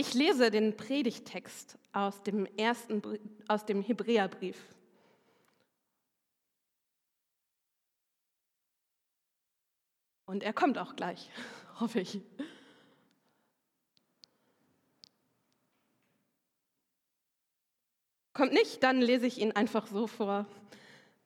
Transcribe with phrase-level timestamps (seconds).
[0.00, 3.02] Ich lese den Predigtext aus dem ersten
[3.48, 4.56] aus dem Hebräerbrief.
[10.24, 11.28] Und er kommt auch gleich,
[11.80, 12.18] hoffe ich.
[18.32, 20.46] Kommt nicht, dann lese ich ihn einfach so vor.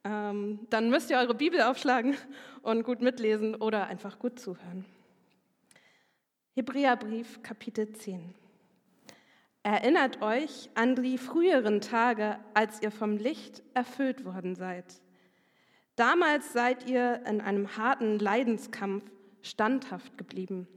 [0.03, 2.17] Ähm, dann müsst ihr eure Bibel aufschlagen
[2.63, 4.85] und gut mitlesen oder einfach gut zuhören.
[6.57, 8.35] Hebräerbrief, Kapitel 10.
[9.65, 14.85] Erinnert euch an die früheren Tage, als ihr vom Licht erfüllt worden seid.
[15.97, 20.69] Damals seid ihr in einem harten Leidenskampf standhaft geblieben.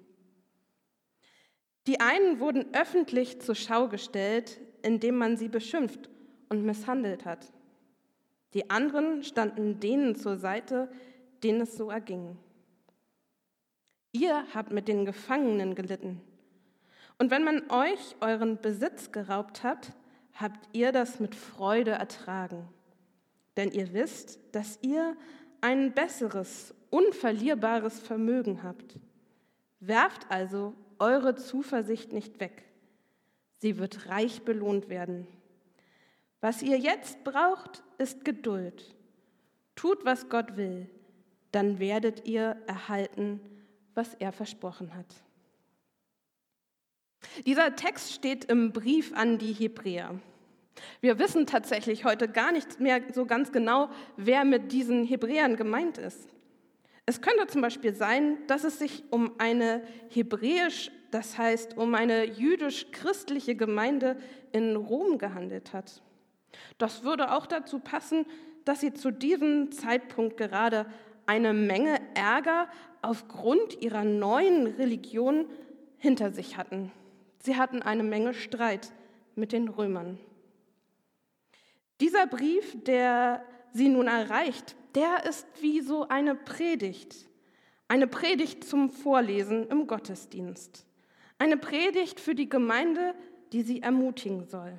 [1.85, 6.09] Die einen wurden öffentlich zur Schau gestellt, indem man sie beschimpft
[6.47, 7.51] und misshandelt hat.
[8.53, 10.89] Die anderen standen denen zur Seite,
[11.43, 12.38] denen es so erging.
[14.13, 16.21] Ihr habt mit den Gefangenen gelitten.
[17.17, 19.94] Und wenn man euch euren Besitz geraubt hat,
[20.33, 22.67] habt ihr das mit Freude ertragen.
[23.55, 25.17] Denn ihr wisst, dass ihr
[25.61, 28.97] ein besseres, unverlierbares Vermögen habt.
[29.80, 32.64] Werft also eure Zuversicht nicht weg.
[33.58, 35.28] Sie wird reich belohnt werden.
[36.39, 38.95] Was ihr jetzt braucht, ist Geduld.
[39.75, 40.88] Tut, was Gott will,
[41.52, 43.39] dann werdet ihr erhalten,
[43.95, 45.08] was er versprochen hat.
[47.45, 50.19] Dieser Text steht im Brief an die Hebräer.
[51.01, 55.97] Wir wissen tatsächlich heute gar nicht mehr so ganz genau, wer mit diesen Hebräern gemeint
[55.97, 56.29] ist.
[57.05, 62.25] Es könnte zum Beispiel sein, dass es sich um eine hebräisch, das heißt um eine
[62.25, 64.17] jüdisch-christliche Gemeinde
[64.51, 66.01] in Rom gehandelt hat.
[66.77, 68.25] Das würde auch dazu passen,
[68.65, 70.85] dass sie zu diesem Zeitpunkt gerade
[71.25, 72.67] eine Menge Ärger
[73.01, 75.45] aufgrund ihrer neuen Religion
[75.97, 76.91] hinter sich hatten.
[77.39, 78.91] Sie hatten eine Menge Streit
[79.35, 80.19] mit den Römern.
[81.99, 87.28] Dieser Brief, der sie nun erreicht, der ist wie so eine Predigt.
[87.88, 90.85] Eine Predigt zum Vorlesen im Gottesdienst.
[91.39, 93.16] Eine Predigt für die Gemeinde,
[93.51, 94.73] die sie ermutigen soll.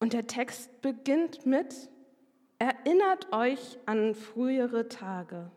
[0.00, 1.90] Und der Text beginnt mit,
[2.58, 5.50] erinnert euch an frühere Tage.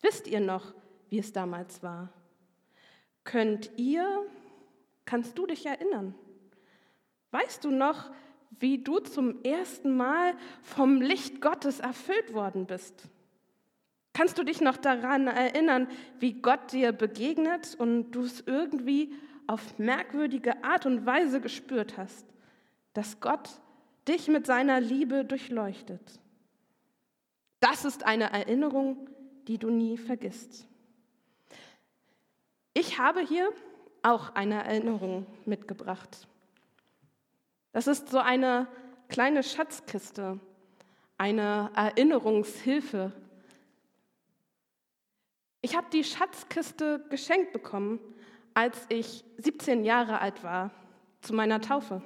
[0.00, 0.74] Wisst ihr noch,
[1.10, 2.12] wie es damals war?
[3.28, 4.24] Könnt ihr,
[5.04, 6.14] kannst du dich erinnern?
[7.30, 8.10] Weißt du noch,
[8.58, 13.04] wie du zum ersten Mal vom Licht Gottes erfüllt worden bist?
[14.14, 19.12] Kannst du dich noch daran erinnern, wie Gott dir begegnet und du es irgendwie
[19.46, 22.28] auf merkwürdige Art und Weise gespürt hast?
[22.98, 23.60] dass Gott
[24.06, 26.20] dich mit seiner Liebe durchleuchtet.
[27.60, 29.08] Das ist eine Erinnerung,
[29.46, 30.67] die du nie vergisst.
[32.80, 33.52] Ich habe hier
[34.02, 36.28] auch eine Erinnerung mitgebracht.
[37.72, 38.68] Das ist so eine
[39.08, 40.38] kleine Schatzkiste,
[41.16, 43.10] eine Erinnerungshilfe.
[45.60, 47.98] Ich habe die Schatzkiste geschenkt bekommen,
[48.54, 50.70] als ich 17 Jahre alt war,
[51.20, 52.00] zu meiner Taufe.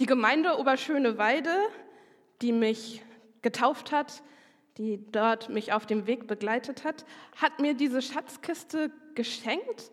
[0.00, 1.54] Die Gemeinde Oberschöneweide,
[2.42, 3.04] die mich
[3.40, 4.24] getauft hat,
[4.78, 7.04] die dort mich auf dem Weg begleitet hat,
[7.36, 9.90] hat mir diese Schatzkiste geschenkt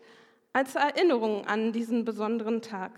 [0.52, 2.92] als Erinnerung an diesen besonderen Tag.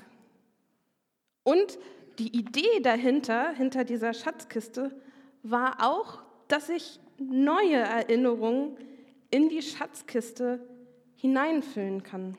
[1.42, 1.78] Und
[2.18, 4.94] die Idee dahinter, hinter dieser Schatzkiste,
[5.42, 8.76] war auch, dass ich neue Erinnerungen
[9.30, 10.60] in die Schatzkiste
[11.16, 12.36] hineinfüllen kann.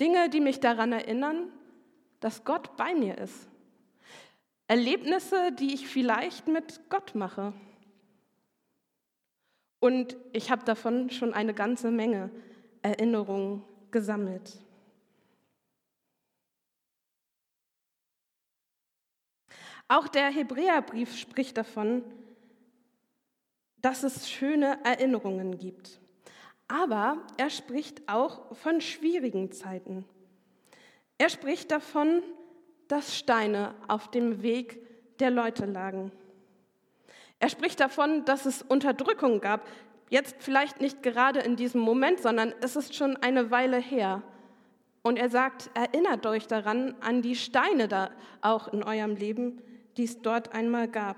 [0.00, 1.50] Dinge, die mich daran erinnern,
[2.20, 3.48] dass Gott bei mir ist.
[4.68, 7.52] Erlebnisse, die ich vielleicht mit Gott mache.
[9.78, 12.30] Und ich habe davon schon eine ganze Menge
[12.82, 14.58] Erinnerungen gesammelt.
[19.88, 22.02] Auch der Hebräerbrief spricht davon,
[23.76, 26.00] dass es schöne Erinnerungen gibt.
[26.66, 30.04] Aber er spricht auch von schwierigen Zeiten.
[31.18, 32.22] Er spricht davon,
[32.88, 34.80] dass Steine auf dem Weg
[35.18, 36.12] der Leute lagen.
[37.38, 39.66] Er spricht davon, dass es Unterdrückung gab,
[40.08, 44.22] jetzt vielleicht nicht gerade in diesem Moment, sondern es ist schon eine Weile her.
[45.02, 48.10] Und er sagt, erinnert euch daran, an die Steine da
[48.40, 49.62] auch in eurem Leben,
[49.96, 51.16] die es dort einmal gab.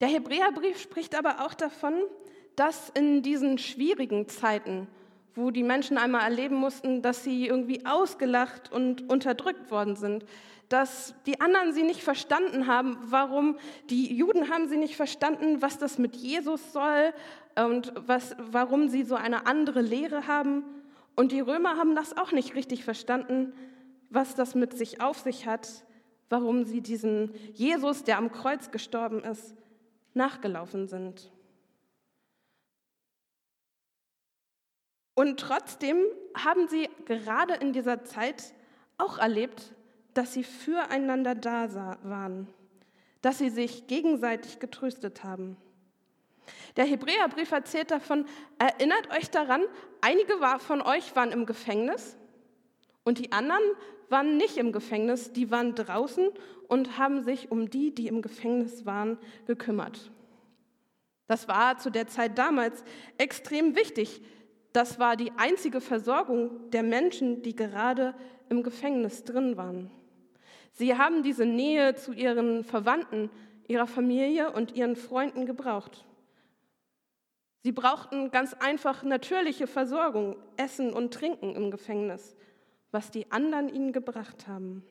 [0.00, 1.94] Der Hebräerbrief spricht aber auch davon,
[2.58, 4.88] dass in diesen schwierigen Zeiten,
[5.36, 10.24] wo die Menschen einmal erleben mussten, dass sie irgendwie ausgelacht und unterdrückt worden sind,
[10.68, 13.56] dass die anderen sie nicht verstanden haben, warum
[13.90, 17.14] die Juden haben sie nicht verstanden, was das mit Jesus soll
[17.54, 20.64] und was, warum sie so eine andere Lehre haben.
[21.14, 23.52] Und die Römer haben das auch nicht richtig verstanden,
[24.10, 25.84] was das mit sich auf sich hat,
[26.28, 29.54] warum sie diesen Jesus, der am Kreuz gestorben ist,
[30.12, 31.30] nachgelaufen sind.
[35.18, 35.96] Und trotzdem
[36.36, 38.54] haben sie gerade in dieser Zeit
[38.98, 39.74] auch erlebt,
[40.14, 42.46] dass sie füreinander da waren,
[43.20, 45.56] dass sie sich gegenseitig getröstet haben.
[46.76, 48.26] Der Hebräerbrief erzählt davon,
[48.60, 49.62] erinnert euch daran,
[50.02, 52.16] einige von euch waren im Gefängnis
[53.02, 53.64] und die anderen
[54.10, 56.28] waren nicht im Gefängnis, die waren draußen
[56.68, 59.18] und haben sich um die, die im Gefängnis waren,
[59.48, 60.12] gekümmert.
[61.26, 62.84] Das war zu der Zeit damals
[63.18, 64.22] extrem wichtig,
[64.78, 68.14] das war die einzige Versorgung der Menschen, die gerade
[68.48, 69.90] im Gefängnis drin waren.
[70.70, 73.28] Sie haben diese Nähe zu ihren Verwandten,
[73.66, 76.06] ihrer Familie und ihren Freunden gebraucht.
[77.64, 82.36] Sie brauchten ganz einfach natürliche Versorgung, Essen und Trinken im Gefängnis,
[82.92, 84.84] was die anderen ihnen gebracht haben.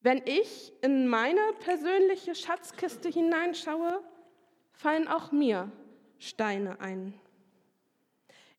[0.00, 4.02] Wenn ich in meine persönliche Schatzkiste hineinschaue,
[4.72, 5.70] fallen auch mir
[6.18, 7.12] Steine ein.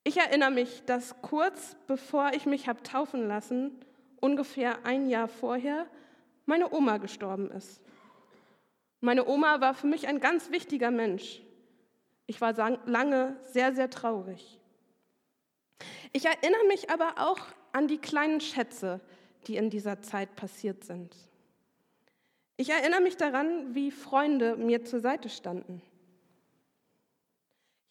[0.04, 3.72] Ich erinnere mich, dass kurz bevor ich mich habe taufen lassen,
[4.20, 5.88] ungefähr ein Jahr vorher,
[6.46, 7.82] meine Oma gestorben ist.
[9.00, 11.42] Meine Oma war für mich ein ganz wichtiger Mensch.
[12.26, 12.54] Ich war
[12.86, 14.60] lange sehr, sehr traurig.
[16.14, 17.40] Ich erinnere mich aber auch
[17.72, 19.02] an die kleinen Schätze,
[19.48, 21.16] die in dieser Zeit passiert sind.
[22.58, 25.82] Ich erinnere mich daran, wie Freunde mir zur Seite standen.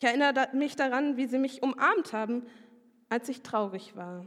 [0.01, 2.47] Ich erinnere mich daran, wie sie mich umarmt haben,
[3.11, 4.25] als ich traurig war.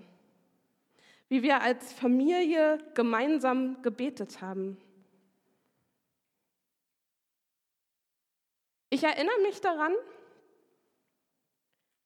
[1.30, 4.78] Wie wir als Familie gemeinsam gebetet haben.
[8.92, 9.94] Ich erinnere mich daran,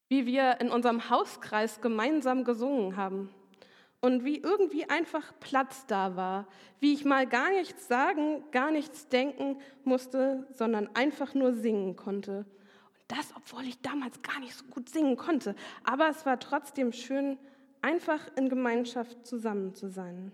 [0.07, 3.35] wie wir in unserem Hauskreis gemeinsam gesungen haben
[3.99, 6.47] und wie irgendwie einfach Platz da war,
[6.79, 12.45] wie ich mal gar nichts sagen, gar nichts denken musste, sondern einfach nur singen konnte
[13.07, 15.55] das, obwohl ich damals gar nicht so gut singen konnte.
[15.83, 17.37] Aber es war trotzdem schön,
[17.81, 20.31] einfach in Gemeinschaft zusammen zu sein.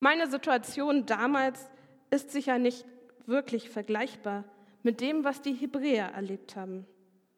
[0.00, 1.70] Meine Situation damals
[2.10, 2.84] ist sicher nicht
[3.26, 4.44] wirklich vergleichbar
[4.82, 6.86] mit dem, was die Hebräer erlebt haben,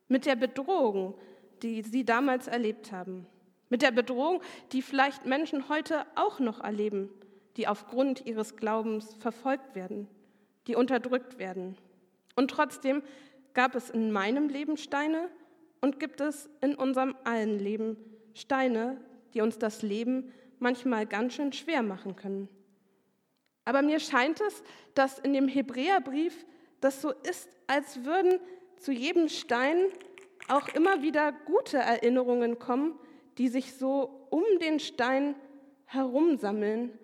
[0.09, 1.15] mit der Bedrohung,
[1.63, 3.27] die sie damals erlebt haben,
[3.69, 4.43] mit der Bedrohung,
[4.73, 7.09] die vielleicht Menschen heute auch noch erleben,
[7.57, 10.09] die aufgrund ihres Glaubens verfolgt werden,
[10.67, 11.77] die unterdrückt werden.
[12.37, 13.03] Und trotzdem
[13.55, 15.29] gab es in meinem Leben Steine
[15.81, 17.97] und gibt es in unserem allen Leben
[18.35, 19.01] Steine,
[19.35, 22.49] die uns das Leben manchmal ganz schön schwer machen können.
[23.65, 24.63] Aber mir scheint es,
[24.95, 26.47] dass in dem Hebräerbrief
[26.81, 28.39] das so ist, als würden
[28.79, 29.87] zu jedem Stein
[30.49, 32.99] auch immer wieder gute Erinnerungen kommen,
[33.39, 35.35] die sich so um den Stein
[35.87, 36.97] herumsammeln,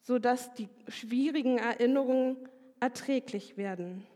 [0.00, 2.36] sodass die schwierigen Erinnerungen
[2.80, 4.06] erträglich werden.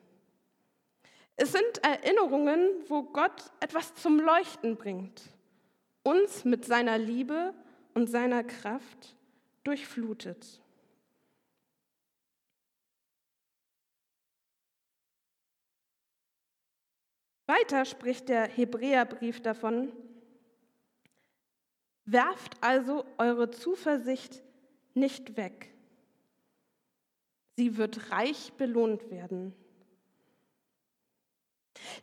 [1.42, 5.22] Es sind Erinnerungen, wo Gott etwas zum Leuchten bringt,
[6.02, 7.54] uns mit seiner Liebe
[7.94, 9.16] und seiner Kraft
[9.64, 10.60] durchflutet.
[17.46, 19.94] Weiter spricht der Hebräerbrief davon,
[22.04, 24.42] werft also eure Zuversicht
[24.92, 25.72] nicht weg.
[27.56, 29.54] Sie wird reich belohnt werden.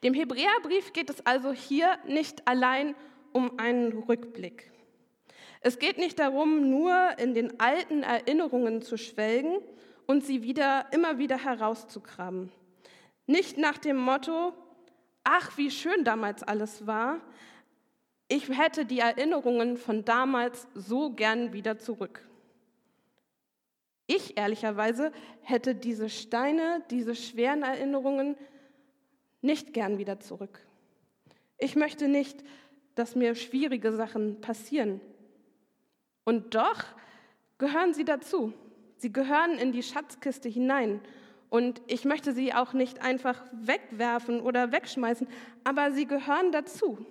[0.03, 2.95] Dem Hebräerbrief geht es also hier nicht allein
[3.33, 4.71] um einen Rückblick.
[5.61, 9.59] Es geht nicht darum, nur in den alten Erinnerungen zu schwelgen
[10.05, 12.51] und sie wieder, immer wieder herauszukramen.
[13.25, 14.53] Nicht nach dem Motto,
[15.23, 17.19] ach, wie schön damals alles war,
[18.29, 22.27] ich hätte die Erinnerungen von damals so gern wieder zurück.
[24.05, 28.37] Ich ehrlicherweise hätte diese Steine, diese schweren Erinnerungen
[29.41, 30.59] nicht gern wieder zurück.
[31.57, 32.43] Ich möchte nicht,
[32.95, 35.01] dass mir schwierige Sachen passieren.
[36.23, 36.83] Und doch
[37.57, 38.53] gehören sie dazu.
[38.97, 41.01] Sie gehören in die Schatzkiste hinein.
[41.49, 45.27] Und ich möchte sie auch nicht einfach wegwerfen oder wegschmeißen,
[45.63, 47.05] aber sie gehören dazu.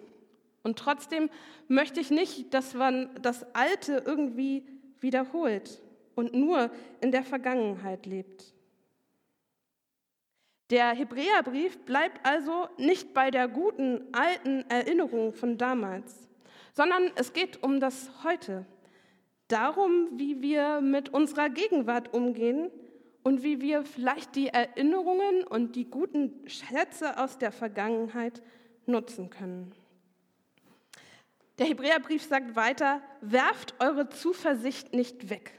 [0.62, 1.30] Und trotzdem
[1.68, 4.66] möchte ich nicht, dass man das Alte irgendwie
[5.00, 5.80] wiederholt
[6.16, 8.52] und nur in der Vergangenheit lebt.
[10.70, 16.28] Der Hebräerbrief bleibt also nicht bei der guten alten Erinnerung von damals,
[16.72, 18.66] sondern es geht um das Heute,
[19.46, 22.70] darum, wie wir mit unserer Gegenwart umgehen
[23.22, 28.42] und wie wir vielleicht die Erinnerungen und die guten Schätze aus der Vergangenheit
[28.86, 29.72] nutzen können.
[31.58, 35.58] Der Hebräerbrief sagt weiter, werft eure Zuversicht nicht weg.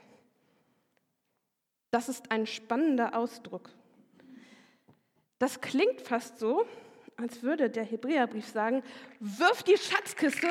[1.92, 3.72] Das ist ein spannender Ausdruck.
[5.40, 6.66] Das klingt fast so,
[7.16, 8.84] als würde der Hebräerbrief sagen,
[9.20, 10.48] wirf die Schatzkiste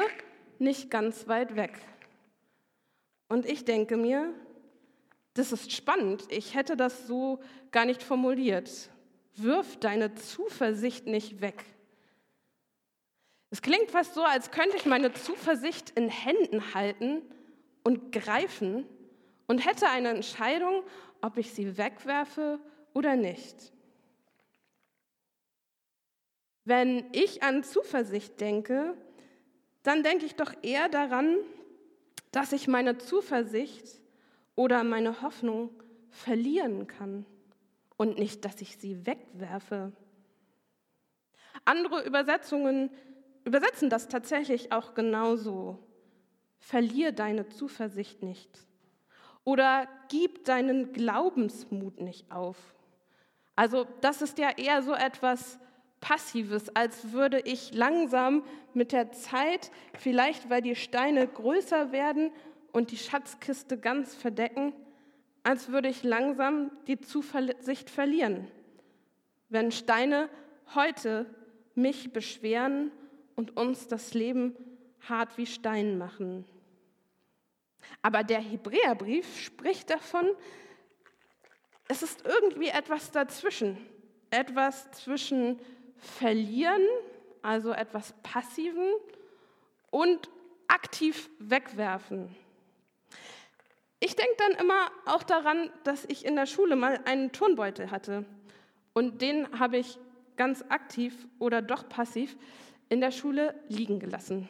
[0.59, 1.79] nicht ganz weit weg.
[3.29, 4.33] Und ich denke mir,
[5.35, 6.25] das ist spannend.
[6.31, 7.41] Ich hätte das so
[7.71, 8.91] gar nicht formuliert.
[9.35, 11.65] Wirf deine Zuversicht nicht weg.
[13.51, 17.23] Es klingt fast so, als könnte ich meine Zuversicht in Händen halten
[17.85, 18.87] und greifen
[19.47, 20.83] und hätte eine Entscheidung,
[21.21, 22.59] ob ich sie wegwerfe
[22.93, 23.73] oder nicht.
[26.67, 28.97] Wenn ich an Zuversicht denke,
[29.85, 31.37] dann denke ich doch eher daran,
[32.33, 34.01] dass ich meine Zuversicht
[34.57, 35.71] oder meine Hoffnung
[36.11, 37.25] verlieren kann
[37.97, 39.93] und nicht, dass ich sie wegwerfe.
[41.65, 42.91] Andere Übersetzungen
[43.45, 45.79] übersetzen das tatsächlich auch genauso.
[46.59, 48.67] Verlier deine Zuversicht nicht
[49.45, 52.57] oder gib deinen Glaubensmut nicht auf.
[53.55, 55.61] Also das ist ja eher so etwas
[56.01, 62.31] Passives, als würde ich langsam mit der Zeit, vielleicht weil die Steine größer werden
[62.73, 64.73] und die Schatzkiste ganz verdecken,
[65.43, 68.49] als würde ich langsam die Zuversicht verlieren,
[69.49, 70.29] wenn Steine
[70.75, 71.27] heute
[71.75, 72.91] mich beschweren
[73.37, 74.57] und uns das Leben
[75.09, 76.45] hart wie Stein machen.
[78.03, 80.27] Aber der Hebräerbrief spricht davon,
[81.89, 83.79] es ist irgendwie etwas dazwischen,
[84.31, 85.61] etwas zwischen
[85.99, 86.83] verlieren,
[87.43, 88.93] also etwas Passiven,
[89.91, 90.29] und
[90.69, 92.35] aktiv wegwerfen.
[93.99, 98.25] Ich denke dann immer auch daran, dass ich in der Schule mal einen Turnbeutel hatte.
[98.93, 99.99] Und den habe ich
[100.37, 102.37] ganz aktiv oder doch passiv
[102.89, 104.49] in der Schule liegen gelassen.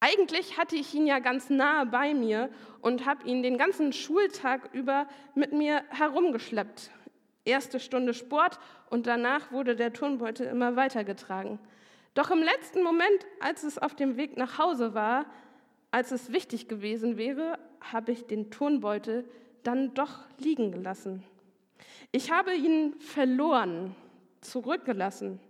[0.00, 2.50] Eigentlich hatte ich ihn ja ganz nahe bei mir
[2.82, 6.90] und habe ihn den ganzen Schultag über mit mir herumgeschleppt
[7.44, 8.58] erste Stunde Sport
[8.90, 11.58] und danach wurde der Turnbeutel immer weitergetragen.
[12.14, 15.26] Doch im letzten Moment, als es auf dem Weg nach Hause war,
[15.90, 19.24] als es wichtig gewesen wäre, habe ich den Turnbeutel
[19.62, 21.22] dann doch liegen gelassen.
[22.12, 23.94] Ich habe ihn verloren,
[24.40, 25.40] zurückgelassen.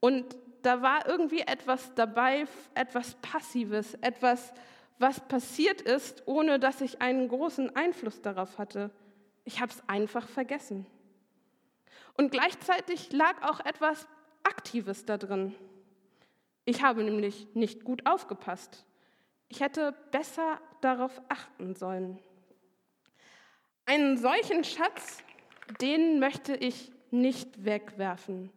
[0.00, 4.52] Und da war irgendwie etwas dabei, etwas Passives, etwas,
[4.98, 8.90] was passiert ist, ohne dass ich einen großen Einfluss darauf hatte.
[9.46, 10.86] Ich habe es einfach vergessen.
[12.14, 14.06] Und gleichzeitig lag auch etwas
[14.42, 15.54] Aktives da drin.
[16.64, 18.84] Ich habe nämlich nicht gut aufgepasst.
[19.48, 22.18] Ich hätte besser darauf achten sollen.
[23.84, 25.22] Einen solchen Schatz,
[25.80, 28.50] den möchte ich nicht wegwerfen.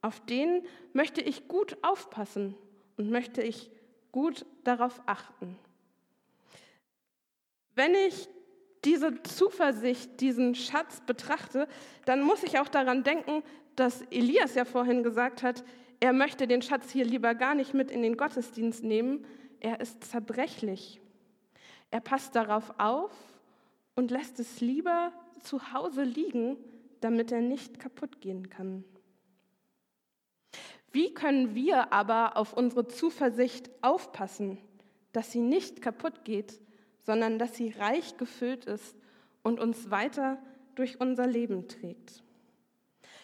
[0.00, 2.56] Auf den möchte ich gut aufpassen
[2.96, 3.70] und möchte ich
[4.10, 5.58] gut darauf achten.
[7.74, 8.28] Wenn ich
[8.84, 11.68] diese Zuversicht, diesen Schatz betrachte,
[12.04, 13.42] dann muss ich auch daran denken,
[13.76, 15.64] dass Elias ja vorhin gesagt hat,
[16.00, 19.26] er möchte den Schatz hier lieber gar nicht mit in den Gottesdienst nehmen.
[19.60, 21.00] Er ist zerbrechlich.
[21.90, 23.12] Er passt darauf auf
[23.96, 26.56] und lässt es lieber zu Hause liegen,
[27.00, 28.84] damit er nicht kaputt gehen kann.
[30.92, 34.58] Wie können wir aber auf unsere Zuversicht aufpassen,
[35.12, 36.60] dass sie nicht kaputt geht
[37.04, 38.96] sondern dass sie reich gefüllt ist
[39.42, 40.38] und uns weiter
[40.74, 42.22] durch unser Leben trägt.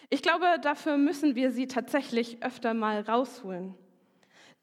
[0.09, 3.75] Ich glaube, dafür müssen wir sie tatsächlich öfter mal rausholen.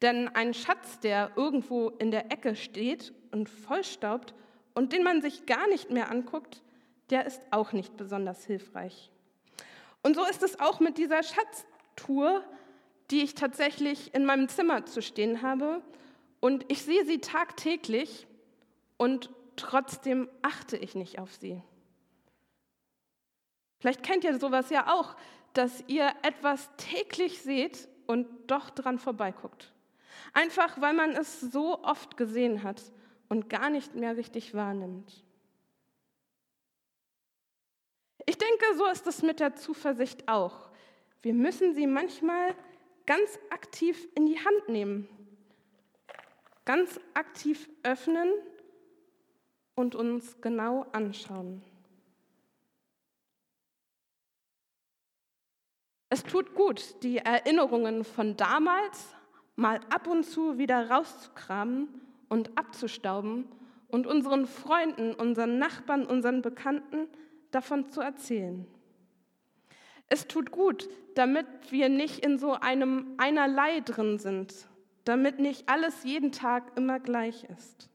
[0.01, 4.33] Denn ein Schatz, der irgendwo in der Ecke steht und vollstaubt
[4.73, 6.61] und den man sich gar nicht mehr anguckt,
[7.09, 9.11] der ist auch nicht besonders hilfreich.
[10.01, 12.43] Und so ist es auch mit dieser Schatztour,
[13.11, 15.81] die ich tatsächlich in meinem Zimmer zu stehen habe.
[16.39, 18.27] Und ich sehe sie tagtäglich
[18.97, 21.61] und trotzdem achte ich nicht auf sie.
[23.79, 25.15] Vielleicht kennt ihr sowas ja auch,
[25.53, 29.73] dass ihr etwas täglich seht und doch dran vorbeiguckt.
[30.33, 32.81] Einfach weil man es so oft gesehen hat
[33.29, 35.23] und gar nicht mehr richtig wahrnimmt.
[38.25, 40.69] Ich denke, so ist es mit der Zuversicht auch.
[41.21, 42.55] Wir müssen sie manchmal
[43.05, 45.07] ganz aktiv in die Hand nehmen,
[46.65, 48.31] ganz aktiv öffnen
[49.75, 51.61] und uns genau anschauen.
[56.09, 59.13] Es tut gut, die Erinnerungen von damals
[59.55, 61.89] mal ab und zu wieder rauszukramen
[62.29, 63.45] und abzustauben
[63.89, 67.07] und unseren Freunden, unseren Nachbarn, unseren Bekannten
[67.51, 68.65] davon zu erzählen.
[70.07, 74.67] Es tut gut, damit wir nicht in so einem Einerlei drin sind,
[75.03, 77.89] damit nicht alles jeden Tag immer gleich ist.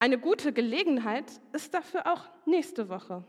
[0.00, 3.24] Eine gute Gelegenheit ist dafür auch nächste Woche.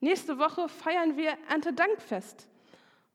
[0.00, 2.48] Nächste Woche feiern wir Erntedankfest.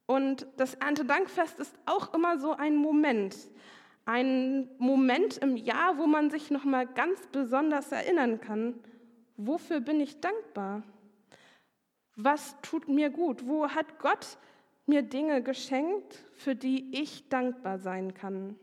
[0.05, 3.35] Und das Erntedankfest ist auch immer so ein Moment,
[4.05, 8.79] ein Moment im Jahr, wo man sich noch mal ganz besonders erinnern kann,
[9.35, 10.81] wofür bin ich dankbar?
[12.15, 13.45] Was tut mir gut?
[13.45, 14.37] Wo hat Gott
[14.85, 18.57] mir Dinge geschenkt, für die ich dankbar sein kann?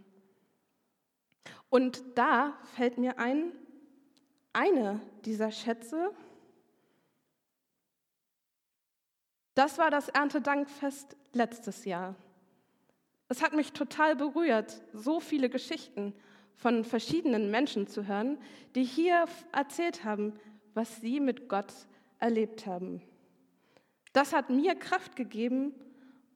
[1.69, 3.53] Und da fällt mir ein,
[4.57, 6.11] eine dieser Schätze,
[9.55, 12.17] das war das Erntedankfest letztes Jahr.
[13.29, 16.15] Es hat mich total berührt, so viele Geschichten
[16.55, 18.39] von verschiedenen Menschen zu hören,
[18.75, 20.33] die hier erzählt haben,
[20.73, 21.73] was sie mit Gott
[22.19, 23.03] erlebt haben.
[24.15, 25.75] Das hat mir Kraft gegeben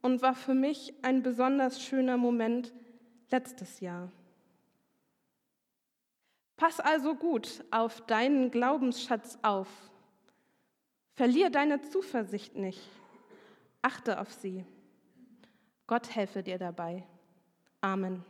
[0.03, 2.75] und war für mich ein besonders schöner Moment
[3.31, 4.13] letztes Jahr.
[6.61, 9.67] Pass also gut auf deinen Glaubensschatz auf.
[11.15, 12.87] Verlier deine Zuversicht nicht.
[13.81, 14.67] Achte auf sie.
[15.87, 17.07] Gott helfe dir dabei.
[17.81, 18.23] Amen.